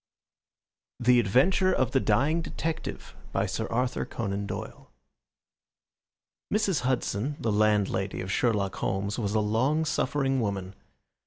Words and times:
The 0.99 1.19
Adventure 1.19 1.71
of 1.71 1.91
the 1.91 1.99
Dying 1.99 2.41
Detective 2.41 3.15
By 3.31 3.45
Sir 3.45 3.67
Arthur 3.67 4.03
Conan 4.03 4.47
Doyle 4.47 4.89
Mrs. 6.51 6.79
Hudson, 6.81 7.35
the 7.39 7.51
landlady 7.51 8.19
of 8.21 8.31
Sherlock 8.31 8.77
Holmes, 8.77 9.19
was 9.19 9.35
a 9.35 9.39
long 9.39 9.85
suffering 9.85 10.39
woman. 10.39 10.73